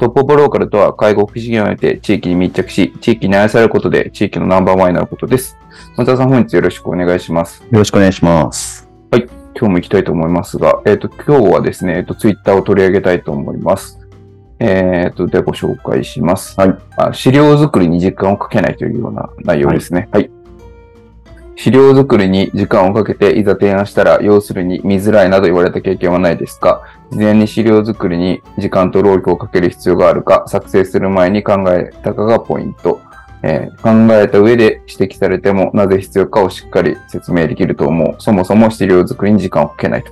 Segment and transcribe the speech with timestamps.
[0.00, 5.58] トップオブローカルとは介護福祉事業において地域に密着し、地域に愛されることで地域のナンバーワンになることです。
[5.98, 7.62] 松田さん、本日よろしくお願いします。
[7.64, 8.88] よろしくお願いします。
[9.10, 9.28] はい。
[9.54, 13.98] 今日も行きたいと思いますが、えっ、ー、と、今日はですね、えっ、ー、と、ツイッターを取り上げたいと思います。
[14.58, 16.58] えっ、ー、と、で、ご紹介します。
[16.58, 16.78] はい。
[16.96, 20.08] あ資料作りに時間をかけないというような内容ですね。
[20.12, 20.39] はい、はい
[21.62, 26.80] 資料作りに時間をかけていざ提案したら、要するに見づらいなど言われた経験はないですか？
[27.10, 33.02] 事前に資料作りに時間と労力をかける必要があるか、作成する前に考えたかがポイント。
[33.42, 38.14] えー、考えた上で指摘されてもなぜ必要かをしっかり説明できると思う。
[38.18, 40.04] そもそも資料作りに時間をかけない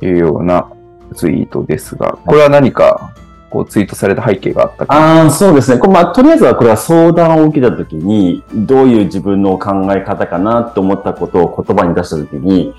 [0.00, 0.68] というような
[1.14, 3.14] ツイートですが、これは何か
[3.52, 5.78] こうツイートされた背景があったああ、そうですね。
[5.78, 12.74] こまあ、とりあえずはこれは相談を受けたときに、どういう自分の考え方かなと思ったことを言葉に出したときに、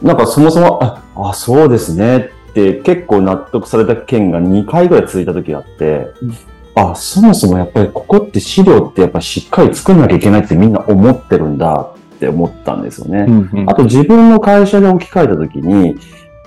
[0.00, 6.06] なんかそもそも、あ、あそうですねって結構納得された件が2回ぐらい続いたときがあって、
[6.76, 13.26] あ、そもそもやっぱりここって資料ってやっぱしっかり作んなきゃいけないってみんな思ってるんだって思ったんですよね。
[13.28, 15.96] うんうん、あと自分の会社で置き換えたときに、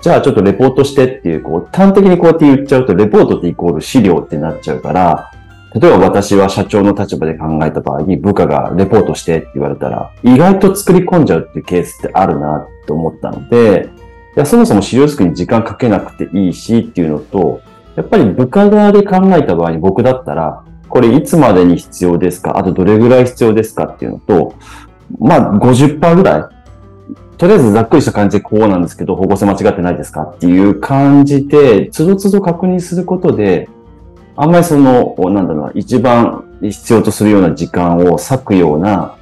[0.00, 5.30] じゃあちょっとレポートしてっていう、こう、端的にこうやって言っちゃうと、レポートってイコール資料ってなっちゃうから、
[5.74, 13.90] 例えば私は社長の立場で考えた場合に部下がレポートしてって言われたら、意外と作り込んじゃうっていうケースってあるなって思ったので、
[14.36, 17.60] いやそもそも資料作りに時間かけなくていいしっていうのと、
[17.96, 22.56] やっぱり部下側で考えた場合に僕だったら、これいつまでに必要ですか？
[22.56, 24.54] あとどれぐらい必要ですかっていうのと、
[25.18, 26.57] まあ50%ぐらい
[27.38, 33.68] とりあえずざっくりした感じでこうなんですけど、方向性間違ってないですかっていう感じで、つどつど確認することで、
[34.34, 39.14] あんまりその、なんだろうな、一番必要とするような時間を割くような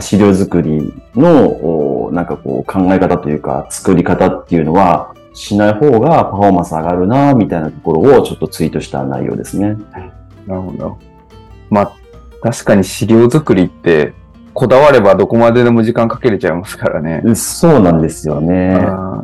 [0.00, 9.76] 資料作りの、なんかこう考え方というか、作り方っていうのは、しない方がパフォーマンス上がるな、みたいなところをちょっとツイートした内容ですね。
[10.46, 10.98] なるほど。
[11.70, 11.92] まあ、
[12.42, 14.14] 確かに資料作りって、
[14.54, 17.22] こだわればどこまででも時間かけれちゃいますからね。
[17.34, 18.76] そうなんですよね。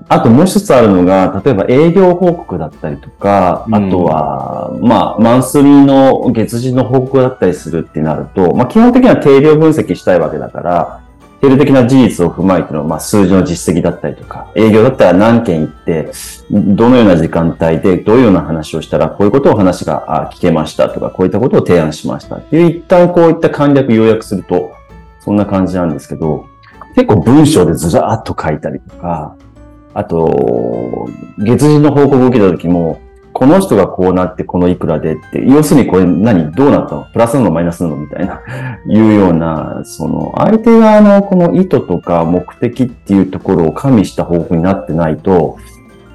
[0.09, 11.01] あともう一つあるのが、例えば営業報告だったりとか、あとは、うん、まあ、マンスリーの月次の報告だったりするってなると、まあ、基本的には定量分析したいわけだから、
[11.41, 16.11] 定量的な事実を踏まえての、まあ、数字の実績だったりとか、営業だったら何件行って、
[16.51, 24.78] どのような時間帯で、どういうような話をしたら、こういうことを話が聞けましたとか、こういったことを提案しましたっていう、一旦こういった簡略要約すると、
[25.21, 26.47] そんな感じなんですけど、
[26.95, 29.37] 結構文章でずらーっと書いたりとか、
[29.95, 31.09] あと、
[31.39, 33.01] 月次の報告を受けた時も、
[33.33, 37.05] この人がこうなってこのいくらでって、要するにこれ何どうなったの？
[37.13, 37.97] プラスなのマイナスなの？
[37.97, 38.41] みたいな、
[38.89, 45.57] いうような、その、相手側のこの意図とか目的っていうところを加味した方向になってないと、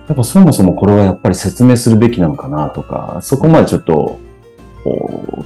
[0.08, 4.20] やっぱそもそもこれはやっぱり説明するべきなのかなとか、そこまでちょっと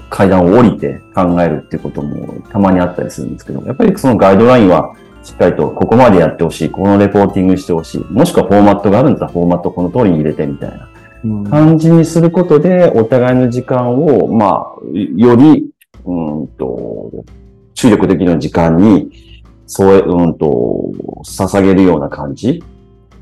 [0.09, 15.69] 階段を降りて考えるっていうこともたまにあったりするんですけど、やっぱりそのガイドラインはしっかりとここまでやってほしい、このレポーティングしてほしい、もしくはフォーマットがあるんだったらフォーマットこの通りに入れてみたいな感じにすることで、お互いの時間を、まあ、より、
[16.05, 17.11] うんと、
[17.73, 20.91] 注力できる時間に、そう、うんと、
[21.25, 22.63] 捧げるような感じ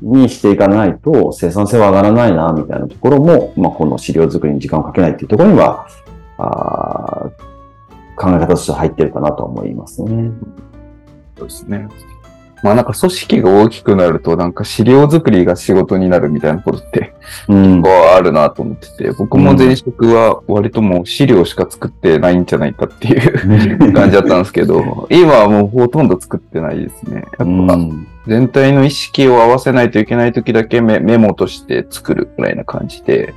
[0.00, 5.88] にしていかないと生産性は上がらないな、みたいなところも、まあ、この資料作りに時間をかけないっていうところには、
[6.38, 7.30] あ
[8.16, 10.30] 考え方として入ってるかなと思いますね。
[11.38, 11.88] そうですね。
[12.62, 17.14] まあなんか組織が大きくなるとなんか資料作りが仕事になるみたいなことって
[17.46, 27.26] 結構あるなと思ってて、僕も前職は割ともう資料しか作ってないんじゃないかっていう 感じだったんですけど、今はもうほとんど作ってないですね。
[27.38, 27.78] やっぱ
[28.26, 33.34] 全体の意識を合わせないといけない時だけメモとして作るぐらいな感じで、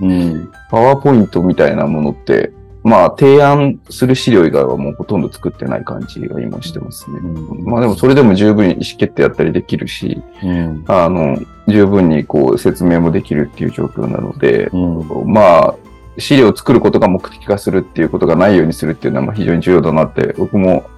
[0.71, 2.51] パワーポイントみたいなものって
[2.83, 7.19] まあ、提案する資料以外はもうほとんど作ってない感じが今してますね。
[7.21, 10.85] うんまあでもそれでも十分意思決定やったりできるし、うん。
[10.87, 11.37] あの、
[11.67, 15.31] 十分にこう説明もできるっていう状況なので、うん。
[15.31, 15.75] まあ、
[16.17, 20.89] 資料を作ることが目的化するっていうことがないようにするっていうのはまあ非常に重要だなって、僕も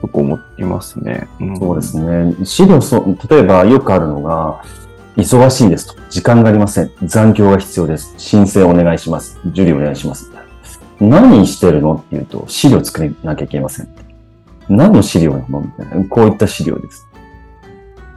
[0.00, 1.28] そこ思いますね。
[1.42, 2.34] んそうですね。
[2.44, 4.62] 資料そう、例えばよくあるのが、
[5.16, 6.00] 忙しいですと。
[6.08, 6.90] 時間がありません。
[7.04, 8.14] 残業が必要です。
[8.16, 9.38] 申請お願いします。
[9.44, 10.30] 受理お願いします。
[11.00, 11.94] 何してるの?
[11.94, 13.88] って言うと、資料作らなきゃいけません。
[14.68, 15.60] 何の資料なの?
[15.60, 16.04] みたいな。
[16.08, 17.06] こういった資料です。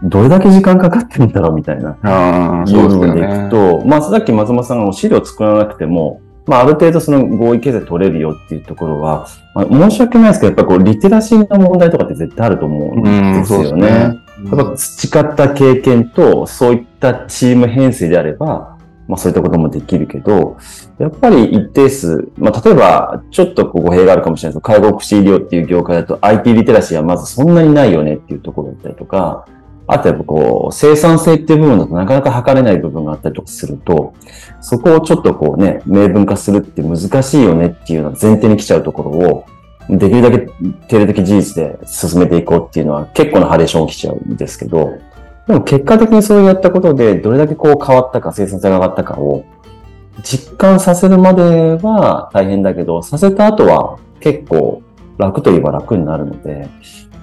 [0.03, 1.53] どれだけ時間かかってるんだろう?
[1.55, 1.95] みたいな。
[2.03, 3.49] ああ、そうでいくですよね。
[3.49, 13.81] と、まあ、さっき松本さんが資料作らなくても、まあ、ある程度その合意形成取れるよっていうところは、まあ、申し訳ないですけど、やっぱこう、リテラシーの問題とかって絶対あると思うんですよね。
[13.81, 13.89] ね。
[13.89, 14.09] や
[14.55, 18.75] っぱ培った経験と、そういったチーム編成であれば、
[19.07, 20.57] まあそういったこともできるけど、
[20.97, 24.63] やっぱり一定数、まあ例えば、ちょっと語弊があるかもしれないです。
[24.63, 29.45] けど、介護福祉医療っていう業界だと IT リテラシーはまずそんなにないよねっていうところだったりとか、
[29.85, 34.13] あとやっぱこう、生産性っていう部分だとなかなか測れない部分があったりとかすると、
[34.61, 39.45] そこをちょっとこうね、明文化するって難しいよねっていうのは前提に来ちゃうところを、
[39.89, 40.47] できるだけ
[40.87, 44.93] 定例的事実で進めていこうっていうのは結構なハレーション起きちゃうんですけど、
[45.47, 49.45] でも結果的にそうやったことでどれだけこう変わったか、生産性が上がったかを
[50.23, 54.81] 実感させるまでは大変だけど、させた後は結構
[55.17, 56.69] 楽といえば楽になるので、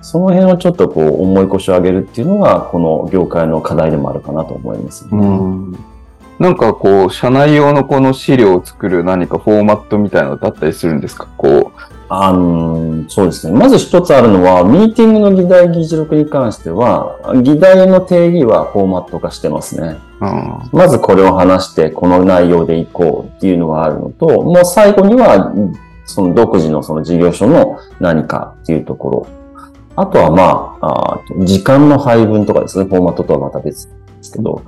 [0.03, 5.11] その辺をちょっとこう思い越しを上げるっていうのがこの業界の課題でもあるかなと思います、ね。
[5.13, 6.43] う。
[6.43, 11.27] なんかこう、社内用のこの資料を作る何かフォーマットみたいなのだったりするんですか？
[11.37, 11.81] こう
[12.13, 13.57] あの、そうですね。
[13.57, 19.97] まず一つあるのは、ミーティングの議題議事録に関しては、議題の定義はフォーマット化してますね。
[20.21, 20.27] う。
[20.27, 20.61] うん。
[20.73, 25.55] まずこれを話して、この内容でいこうっていうのがあるのと、もう最後には、
[26.05, 29.27] その独自のその事業所の何かっていうところ。
[29.95, 34.63] あとはまあ、あ時間の配分とかですね、フォーマットとはまた別ですけど、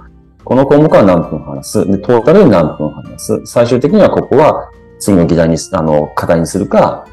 [0.44, 1.86] この項目は何分話す。
[1.90, 3.40] で、トータルで何分話す。
[3.46, 7.04] 最終的にはここは次の議題にす、あの、課題にするか、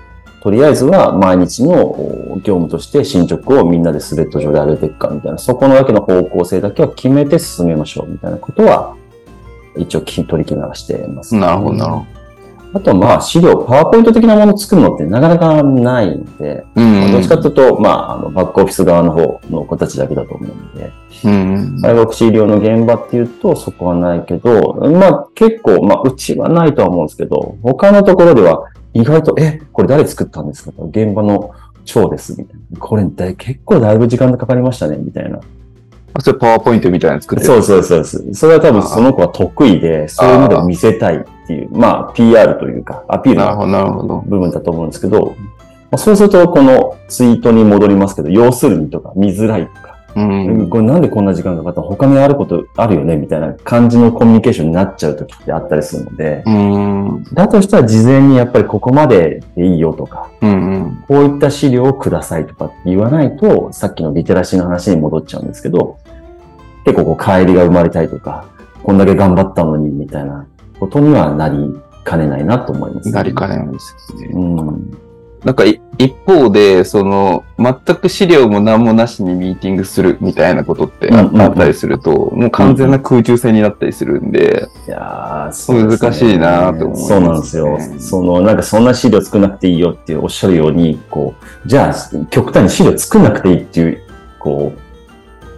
[0.42, 8.96] とりあえずは毎日のお業務として進捗をみんなでスレッド上で上げていくかみたいな、そこのだけの方向性だけは決めて進めましょうみたいなことは、
[9.78, 12.20] 一応き取り決めはしてます、なるほど、なるほど。
[12.72, 20.92] あとまあ資料、パワーポイント的なものを作るのってなかなかないので、うんまあどっちかというと、まあ、あの、バックオフィス側の方の子たちだけだと思うので、
[21.24, 21.82] うん。
[21.82, 30.72] 介護福祉医療の現場っていうとそこはないけど、まあ結構、まあうちはないとは思うんですけど、他のところでは意外と、え、これ誰作ったんですか？
[30.72, 31.52] と現場の
[31.86, 32.80] 長です、みたいな。
[32.80, 35.40] これだい結構だいぶ時間がかかりましたね、みたいな。
[36.14, 37.48] あそれパワーポイントみたいなの作ってる？
[37.48, 38.34] そうそうそうそう。
[38.34, 44.24] それは多分その子は得意で、そういうので見せたいっていう、まあ PR というか、アピールなるほど、なるほど。
[44.28, 45.36] 部分だと思うんですけど、
[45.92, 49.89] まあ、そうするとこのツイートに戻りますけど、要するにとか見づらいとか、
[50.20, 50.70] うん。
[50.70, 51.88] これなんでこんな時間かかったの？
[51.88, 57.24] 他にあることあるよねみたいな感じのコミュニケーションになっちゃう時ってあったりするので、うん。
[57.34, 61.04] だとしたら事前にやっぱりここまででいいよとか、うん。
[61.08, 66.00] こういった資料をくださいとかって言わないと、さっきのリテラシーの話に戻っちゃうんですけど、
[66.86, 68.46] 結構こう帰りが生まれたりとか、
[68.84, 70.48] こんだけ頑張ったのにみたいな
[70.80, 71.58] ことにはなり
[72.04, 74.30] かねないなと思います、なりかねないですね。
[74.34, 74.98] うん。
[75.44, 87.80] なんかい一方で、その、全く資料も何もなしにミーティングするみたいなことってあうんうんうんあったりすると、もう完全な空中戦になったりするんで、いや難しいなと思いますねそうなんですよ。
[88.00, 94.02] その、なんかそんな資料作んなくていいよっておっしゃるように、こう、じゃあ、極端に資料作んなくていいっていう、
[94.40, 94.80] こう、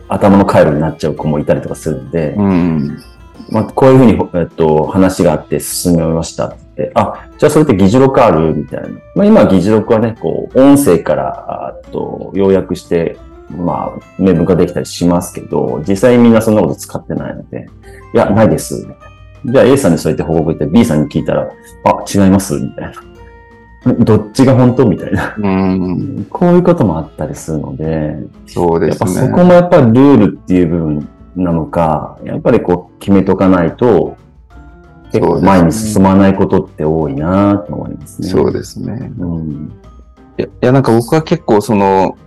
[0.10, 3.04] 頭の回路になっちゃう子もいたりとかするんで、うん。
[3.50, 8.90] まあ、こういうふうに、えっと、話があって進めましたってあ、じゃあそれって議事録あるみたいな。
[9.16, 13.18] まあ、今議事録はね、こう、音声から、あと、要約して、
[13.50, 17.68] まあ、明文化できたりしますけど、実際みんなそんなこと使ってないので、
[18.14, 18.88] いや、ないです。
[19.44, 21.52] じゃあ A さんにそうやって報告言って B さんに聞いたら、
[21.84, 22.94] あ、違いますみたいな。
[24.06, 24.86] どっちが本当？
[24.86, 25.34] みたいな。
[25.36, 26.28] うん。
[26.30, 29.34] こういうこともあったりするので、そうですやっぱそね。
[29.34, 34.18] こもやっぱりルールっていう部分なのか、やっぱりこう決めとかないと、
[35.12, 38.28] 結構前に進まないことって多いなと思いますね。
[38.30, 39.12] そうですね。
[39.20, 39.72] うん。
[40.38, 42.18] いや、いやなんか僕は結構その、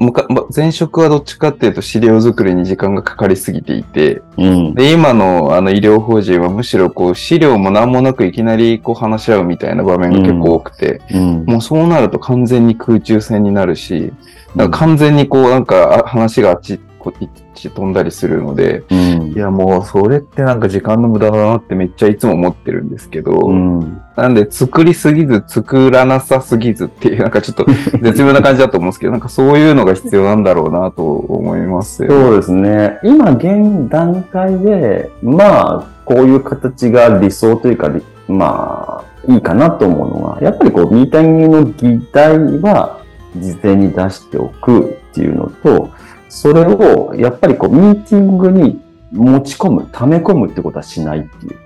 [0.00, 4.74] むかま前職はどっちかっていうと資料作りに時間がかかりすぎていて、うん。
[4.74, 11.44] で、今のあの医療法人はむしろこう資料も何もなくいきなりこう話し合うみたいな場面が結構多くて、うん。
[11.44, 14.12] もうそうなると完全に空中戦になるし、
[14.56, 27.64] だから完全にこうなんかあ話があっちこっち飛んだりするので、うんいやもうそれってなんか時間の無駄だなってめっちゃいつも思ってるんですけど、うんなんで作りすぎず作らなさすぎずっていうなんかちょっと
[28.02, 32.14] 絶妙な感じだと思うんですけど、なんかそういうのが必要なんだろうなと思いますよね。
[32.14, 32.98] そうですね。
[33.02, 43.00] 今現段階で、まあ、こういう形が理想というか、りまあ、いいかなと思うのは、やっぱりこう、ミーティングの議題は
[43.36, 45.90] 事前に出しておくっていうのと、
[46.32, 48.80] それをやっぱりこう、ミーティングに
[49.12, 51.58] 持ち込む、溜め込むってことはしないっていう。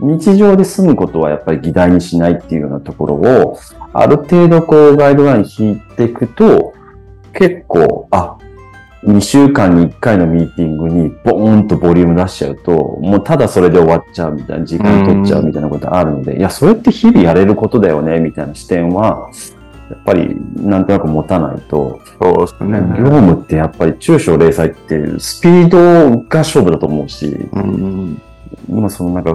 [0.00, 3.58] 日常で済むことはやっぱり議題にしないっていうようなところを、
[3.92, 6.72] ある程度こう、ガイドライン引いていくと、
[7.34, 8.38] 結構、あ、
[9.04, 19.28] 2週間に1回のミーティングにボーンとボリューム出しちゃうと、もうただそれで終わっちゃうみたいな、時間取っちゃうみたいなことあるので、いや、それって日々やれることだよね、みたいな視点は、
[19.94, 22.80] やっぱりなんとなく持たないと、そうですね。
[22.98, 28.20] 業務ってやっぱり中小零細ってスピードが勝負だと思うし、うん
[28.68, 29.32] 今そのなんか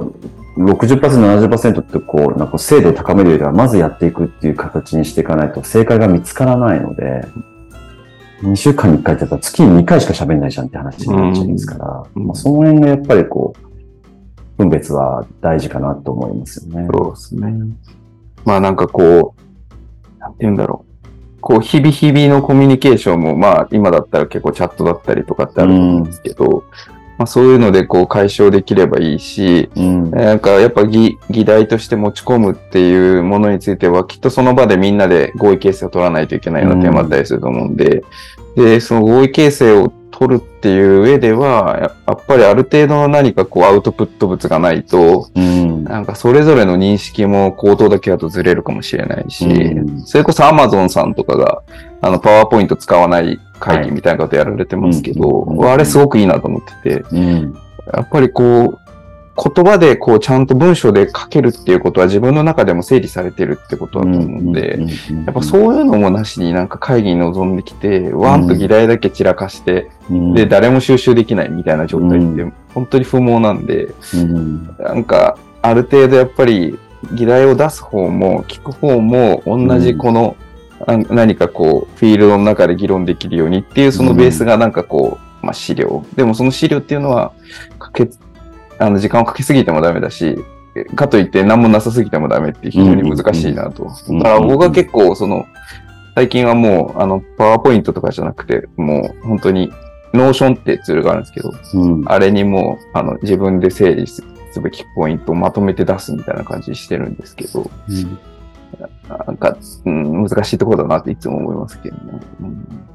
[0.57, 7.25] 60%、70%ってこう、なんか精度を高めるよりは、まずやっていくっていう形にしていかないと正解が見つからないので、
[8.41, 16.87] 2週間に1回って言ったら月に2回しか喋んないじゃんって話になっちゃいますから、うんまあ、その辺がやっぱりこう、分別は大事かなと思いますよね。
[16.91, 17.53] そうですね。
[18.45, 19.48] まあなんかこう、
[20.29, 21.41] なんて言うんだろう。
[21.41, 26.63] こう、日々日々のコミュニケーションも、まあ今だったら結構チャットだったりとかってあると思うんですけど、
[27.17, 30.11] まあそういうのでこう解消できればいいし、うん。
[30.11, 38.03] なんかやっぱ議議題として持ち込むっていうものについては、きっとその場でみんなで合意形成を取らないといけないような点もあったりすると思うんで、
[38.55, 45.83] で、その合意形成を取るっていう上では、ややっぱりある程度の何かこうアウトプット物がないと、うん。
[45.83, 51.63] なんかそれぞれの認識も口頭だけだとずれるかもしれないし、うんそれこそ Amazon さんとかが、
[52.01, 57.53] あの、パワーポイント使わない会議みたいなことやられてますけど、うんうんあれすごくいいなと思ってて、うん。
[57.93, 58.88] やっぱりこう、
[59.41, 64.79] 言葉でこうちゃんと文章で書けるっていうことは自分の中でも整理されてるってことだと思うんで、
[65.25, 76.77] やっぱそういうのもなしになんか会議に臨んできて、ワンと議題だけ散らかして、うん、で、誰も収集できないみたいな状態って本当に不毛なんで、うん、なんか、ある程度やっぱり、
[77.13, 80.35] 議題を出す方も、聞く方も、同じこの、
[80.85, 86.05] あ何かこう、フィールドの中で議論できるようにっていう、そのベースがなんかこう、まあ資料。
[86.15, 87.31] でもその資料っていうのは、
[87.77, 88.09] かけ、
[88.79, 90.37] あの、時間をかけすぎてもダメだし、
[90.95, 93.91] かといって何もなさすぎてもダメって非常に難しいなと。
[94.07, 95.45] うんだから僕は結構、その、
[96.15, 99.71] 最近はもう、あの、パワーポイントとかじゃなくて、もう本当に、
[100.13, 107.69] Notion ってツールがあるんですけど、うん、あれにもう、あの、自分で整理すすべきポイントをまとめて出すみたいな感じにしてるんですけど、
[109.07, 112.19] なんか、うん、難しいところだなっていつも思いますけどね。
[112.41, 112.89] うん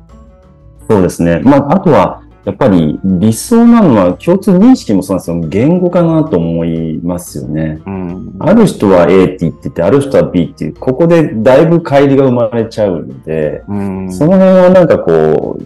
[0.89, 1.41] そうですね。
[1.41, 5.41] まあ、あとは、やっぱり理想なのは共通認識もそうなんですよ。
[5.49, 7.81] 言語かなと思いますよね。
[7.87, 8.37] うん。
[8.39, 14.13] ある人は A って言ってて、ある人は B っていう、ここでだいぶ乖離が生まれちゃうので、うん。
[14.13, 15.65] その辺はなんかこう、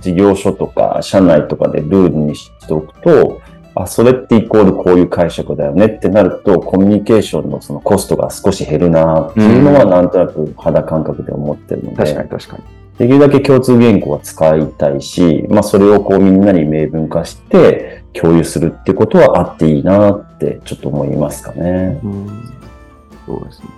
[0.00, 3.40] 事業所とか社内とかでルールにしておくと、
[3.84, 12.80] あ、それってイコールこういう解釈だよねってなると、コミュニケーションのそのコストが少し減るなっていうのはなんとなく肌感覚で思ってるので、確かに確かに。
[12.98, 21.98] できるだけ共通言語は使いたいし、まあそれをこうみんなに明文化して共有するってことはあっていいなってちょっと思いますかね。
[22.04, 22.26] うん。
[23.24, 23.68] そうですね。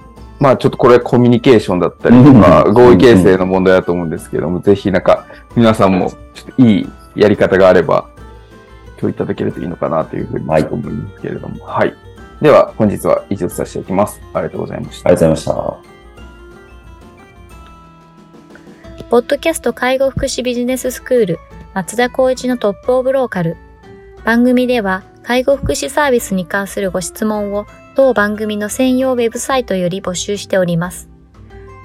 [0.40, 8.08] まあちょっとこれはコミュニケーションだったりとか、うん合意形成の問題だと思うんですけども、ぜひなんか皆さんもちょっといいやり方があれば、
[9.02, 11.64] 今日いただけるといいのかなというふうにはい思いますけれども。
[11.64, 11.92] はい。
[12.40, 14.20] では本日は以上させていきます。
[14.32, 15.08] ありがとうございました。
[15.08, 16.56] ありがとうございま
[18.96, 19.04] した。
[19.10, 21.38] ポッドキャスト介護福祉ビジネススクール
[21.74, 23.56] 松田光一のトップオブローカル。
[24.24, 31.08] 番組では介護福祉サービスに関するご質問を当番組の専用ウェブサイトより募集しております。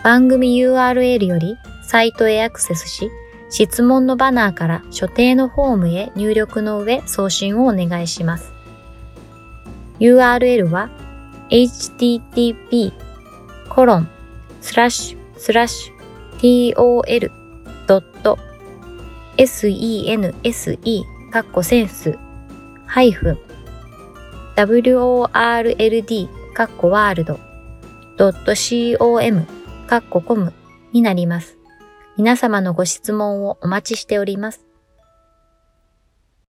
[0.03, 3.09] 番組 URL よりサイトへアクセスし、
[3.49, 8.51] 質問のバナーから所定のフォームへ入力の上送信をお願いします。
[9.99, 10.89] URL は
[11.49, 12.93] http
[13.69, 14.09] コロン
[14.61, 15.97] スラッシュスラッシュ
[16.75, 18.37] tol.sense
[21.31, 22.17] カッコセンス
[22.85, 23.39] ハイフン
[24.55, 27.37] world カッコワールド
[28.97, 29.45] .com
[29.87, 30.53] カッココム
[30.91, 31.56] になります。
[32.17, 34.66] 皆様のご質問をお待ちしております。